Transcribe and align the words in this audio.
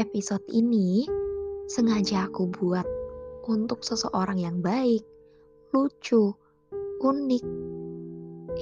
Episode 0.00 0.48
ini 0.48 1.04
sengaja 1.68 2.24
aku 2.24 2.48
buat 2.48 2.88
untuk 3.44 3.84
seseorang 3.84 4.40
yang 4.40 4.64
baik, 4.64 5.04
lucu, 5.76 6.32
unik. 7.04 7.44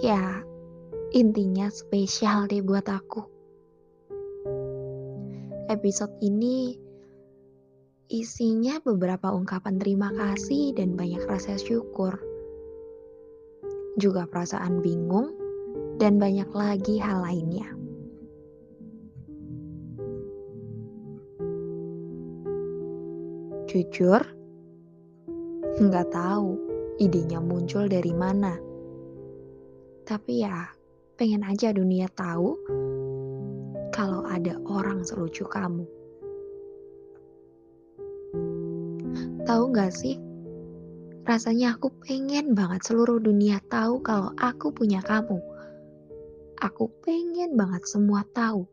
Ya, 0.03 0.43
intinya 1.15 1.71
spesial 1.71 2.51
deh 2.51 2.59
buat 2.59 2.91
aku. 2.91 3.23
Episode 5.71 6.19
ini 6.27 6.75
isinya 8.11 8.83
beberapa 8.83 9.31
ungkapan 9.31 9.79
terima 9.79 10.11
kasih 10.11 10.75
dan 10.75 10.99
banyak 10.99 11.23
rasa 11.23 11.55
syukur. 11.55 12.19
Juga 13.95 14.27
perasaan 14.27 14.83
bingung 14.83 15.39
dan 16.03 16.19
banyak 16.19 16.51
lagi 16.51 16.99
hal 16.99 17.23
lainnya. 17.23 17.79
Jujur, 23.69 24.25
nggak 25.77 26.09
tahu 26.09 26.57
idenya 26.97 27.37
muncul 27.37 27.85
dari 27.85 28.17
mana. 28.17 28.57
Tapi 30.09 30.41
ya, 30.41 30.73
pengen 31.21 31.45
aja 31.45 31.77
dunia 31.77 32.09
tahu 32.17 32.57
kalau 33.93 34.25
ada 34.25 34.57
orang 34.65 35.05
selucu 35.05 35.45
kamu. 35.45 35.85
Tahu 39.45 39.63
nggak 39.69 39.93
sih? 39.93 40.17
Rasanya 41.29 41.77
aku 41.77 41.93
pengen 42.09 42.57
banget 42.57 42.89
seluruh 42.89 43.21
dunia 43.21 43.61
tahu 43.69 44.01
kalau 44.01 44.33
aku 44.41 44.73
punya 44.73 45.05
kamu. 45.05 45.45
Aku 46.65 46.89
pengen 47.05 47.53
banget 47.53 47.85
semua 47.85 48.25
tahu 48.33 48.65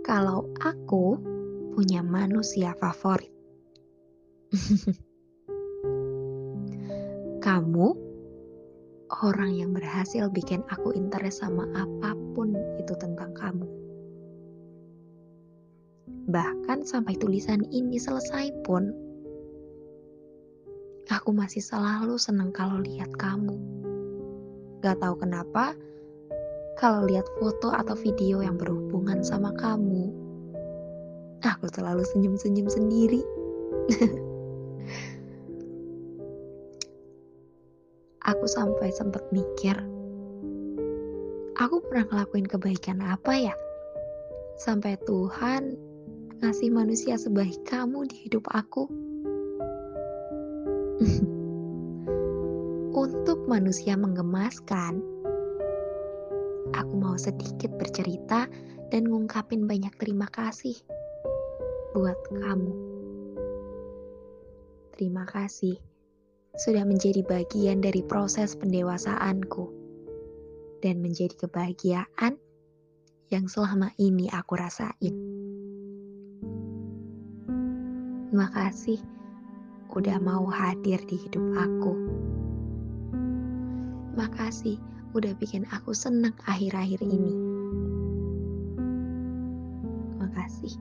kalau 0.00 0.48
aku 0.64 1.20
punya 1.76 2.00
manusia 2.00 2.72
favorit. 2.80 3.33
Kamu 7.44 7.88
orang 9.22 9.54
yang 9.54 9.70
berhasil 9.74 10.30
bikin 10.30 10.62
aku 10.70 10.92
interest 10.94 11.40
sama 11.42 11.66
apa 11.76 12.14
pun 12.34 12.54
itu 12.80 12.94
tentang 12.98 13.34
kamu. 13.34 13.66
Bahkan 16.24 16.88
sampai 16.88 17.20
tulisan 17.20 17.60
ini 17.68 18.00
selesai 18.00 18.48
pun, 18.64 18.88
aku 21.12 21.36
masih 21.36 21.60
selalu 21.60 22.16
seneng 22.16 22.48
kalau 22.50 22.80
lihat 22.80 23.12
kamu. 23.20 23.60
Gak 24.80 25.04
tahu 25.04 25.20
kenapa, 25.20 25.76
kalau 26.80 27.04
lihat 27.04 27.28
foto 27.36 27.76
atau 27.76 27.92
video 27.92 28.40
yang 28.40 28.56
berhubungan 28.56 29.20
sama 29.20 29.52
kamu, 29.52 30.08
aku 31.44 31.68
selalu 31.68 32.08
senyum-senyum 32.08 32.72
sendiri. 32.72 33.20
aku 38.24 38.48
sampai 38.48 38.88
sempat 38.88 39.20
mikir, 39.30 39.76
aku 41.60 41.80
pernah 41.84 42.08
ngelakuin 42.08 42.48
kebaikan 42.48 43.04
apa 43.04 43.36
ya? 43.36 43.54
Sampai 44.56 44.96
Tuhan 45.04 45.76
ngasih 46.40 46.72
manusia 46.72 47.20
sebaik 47.20 47.64
kamu 47.68 48.08
di 48.08 48.28
hidup 48.28 48.48
aku. 48.52 48.88
Untuk 53.04 53.44
manusia 53.50 53.98
menggemaskan, 53.98 55.02
aku 56.72 56.94
mau 56.96 57.18
sedikit 57.20 57.74
bercerita 57.76 58.48
dan 58.88 59.10
ngungkapin 59.10 59.66
banyak 59.66 59.92
terima 59.98 60.30
kasih 60.30 60.78
buat 61.92 62.16
kamu. 62.30 62.93
Terima 64.94 65.26
kasih 65.26 65.74
sudah 66.54 66.86
menjadi 66.86 67.26
bagian 67.26 67.82
dari 67.82 67.98
proses 68.06 68.54
pendewasaanku 68.54 69.66
dan 70.86 71.02
menjadi 71.02 71.34
kebahagiaan 71.34 72.38
yang 73.34 73.50
selama 73.50 73.90
ini 73.98 74.30
aku 74.30 74.54
rasain. 74.54 75.14
Terima 78.30 78.46
kasih 78.54 79.02
udah 79.90 80.22
mau 80.22 80.46
hadir 80.46 81.02
di 81.10 81.18
hidup 81.26 81.42
aku. 81.58 81.92
Makasih 84.14 84.78
udah 85.18 85.34
bikin 85.42 85.66
aku 85.74 85.90
senang 85.90 86.38
akhir-akhir 86.46 87.02
ini. 87.02 87.34
Makasih 90.22 90.78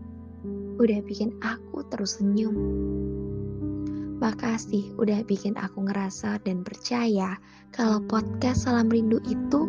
udah 0.77 1.01
bikin 1.01 1.33
aku 1.41 1.81
terus 1.89 2.21
senyum. 2.21 2.53
Makasih 4.23 4.95
udah 4.95 5.19
bikin 5.27 5.59
aku 5.59 5.83
ngerasa 5.83 6.39
dan 6.47 6.63
percaya 6.63 7.35
kalau 7.75 7.99
podcast 8.07 8.63
Salam 8.63 8.87
Rindu 8.87 9.19
itu 9.27 9.67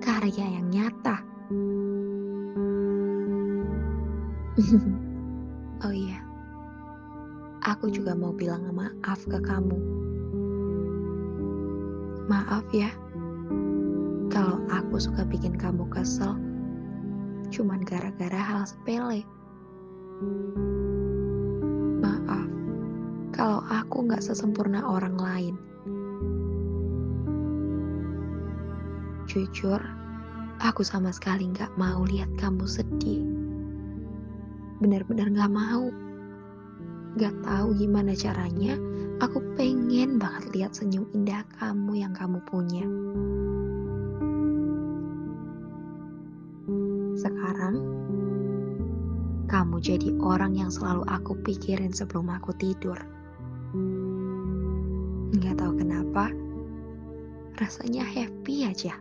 karya 0.00 0.56
yang 0.56 0.72
nyata. 0.72 1.20
oh 5.84 5.92
iya, 5.92 6.24
aku 7.60 7.92
juga 7.92 8.16
mau 8.16 8.32
bilang 8.32 8.72
maaf 8.72 9.20
ke 9.28 9.36
kamu. 9.36 9.76
Maaf 12.24 12.64
ya, 12.72 12.88
kalau 14.32 14.64
aku 14.72 14.96
suka 14.96 15.28
bikin 15.28 15.60
kamu 15.60 15.84
kesel, 15.92 16.40
cuman 17.52 17.84
gara-gara 17.84 18.40
hal 18.40 18.64
sepele. 18.64 19.28
Kalau 23.40 23.64
aku 23.72 24.04
nggak 24.04 24.20
sesempurna 24.20 24.84
orang 24.84 25.16
lain. 25.16 25.54
Jujur, 29.24 29.80
aku 30.60 30.84
sama 30.84 31.08
sekali 31.08 31.48
nggak 31.48 31.72
mau 31.80 32.04
lihat 32.04 32.28
kamu 32.36 32.68
sedih. 32.68 33.24
Benar-benar 34.84 35.32
nggak 35.32 35.56
mau. 35.56 35.88
Gak 37.16 37.32
tahu 37.40 37.80
gimana 37.80 38.12
caranya, 38.12 38.76
aku 39.24 39.40
pengen 39.56 40.20
banget 40.20 40.44
lihat 40.52 40.76
senyum 40.76 41.08
indah 41.16 41.40
kamu 41.56 41.96
yang 41.96 42.12
kamu 42.12 42.44
punya. 42.44 42.84
Sekarang, 47.16 47.88
kamu 49.48 49.80
jadi 49.80 50.12
orang 50.20 50.60
yang 50.60 50.68
selalu 50.68 51.08
aku 51.08 51.40
pikirin 51.40 51.96
sebelum 51.96 52.28
aku 52.36 52.52
tidur. 52.60 53.00
Nggak 55.30 55.62
tahu 55.62 55.72
kenapa, 55.78 56.34
rasanya 57.62 58.02
happy 58.02 58.66
aja 58.66 58.98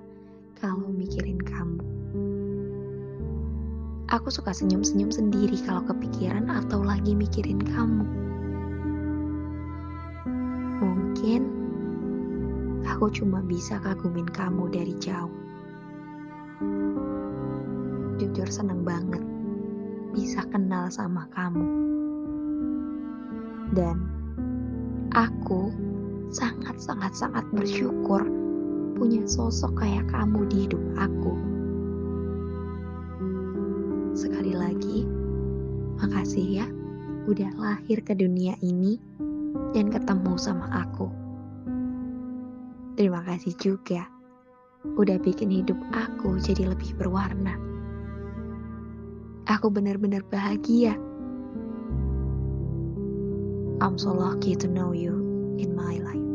kalau 0.62 0.94
mikirin 0.94 1.42
kamu. 1.42 1.82
Aku 4.14 4.30
suka 4.30 4.54
senyum-senyum 4.54 5.10
sendiri 5.10 5.58
kalau 5.66 5.82
kepikiran 5.90 6.54
atau 6.54 6.86
lagi 6.86 7.18
mikirin 7.18 7.62
kamu. 7.66 8.06
Mungkin 10.86 11.42
aku 12.86 13.10
cuma 13.10 13.42
bisa 13.42 13.82
kagumin 13.82 14.30
kamu 14.30 14.70
dari 14.70 14.94
jauh. 15.02 15.34
Jujur 18.22 18.50
seneng 18.54 18.86
banget 18.86 19.22
bisa 20.14 20.46
kenal 20.50 20.94
sama 20.94 21.26
kamu. 21.34 21.66
Dan 23.74 24.19
Aku 25.20 25.68
sangat-sangat-sangat 26.32 27.44
bersyukur 27.52 28.24
punya 28.96 29.20
sosok 29.28 29.84
kayak 29.84 30.08
kamu 30.08 30.48
di 30.48 30.64
hidup 30.64 30.80
aku. 30.96 31.36
Sekali 34.16 34.56
lagi, 34.56 35.04
makasih 36.00 36.64
ya 36.64 36.68
udah 37.28 37.52
lahir 37.60 38.00
ke 38.00 38.16
dunia 38.16 38.56
ini 38.64 38.96
dan 39.76 39.92
ketemu 39.92 40.40
sama 40.40 40.72
aku. 40.88 41.12
Terima 42.96 43.20
kasih 43.28 43.52
juga 43.60 44.08
udah 44.96 45.20
bikin 45.20 45.52
hidup 45.52 45.76
aku 45.92 46.40
jadi 46.40 46.72
lebih 46.72 46.96
berwarna. 46.96 47.60
Aku 49.52 49.68
benar-benar 49.68 50.24
bahagia. 50.32 50.96
I'm 53.82 53.98
so 53.98 54.12
lucky 54.12 54.56
to 54.56 54.68
know 54.68 54.92
you 54.92 55.14
in 55.58 55.76
my 55.76 55.98
life. 55.98 56.30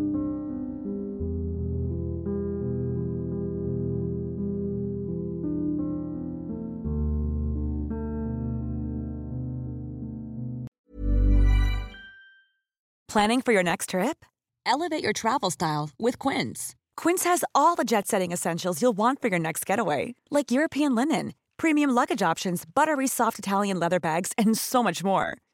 Planning 13.08 13.42
for 13.42 13.52
your 13.52 13.62
next 13.62 13.90
trip? 13.90 14.24
Elevate 14.66 15.02
your 15.02 15.12
travel 15.12 15.50
style 15.50 15.90
with 16.00 16.18
Quince. 16.18 16.74
Quince 16.96 17.22
has 17.22 17.44
all 17.54 17.76
the 17.76 17.84
jet 17.84 18.08
setting 18.08 18.32
essentials 18.32 18.82
you'll 18.82 18.96
want 18.96 19.20
for 19.20 19.28
your 19.28 19.38
next 19.38 19.64
getaway, 19.66 20.16
like 20.32 20.50
European 20.50 20.96
linen, 20.96 21.34
premium 21.56 21.90
luggage 21.90 22.22
options, 22.22 22.64
buttery 22.64 23.06
soft 23.06 23.38
Italian 23.38 23.78
leather 23.78 24.00
bags, 24.00 24.32
and 24.36 24.58
so 24.58 24.82
much 24.82 25.04
more. 25.04 25.38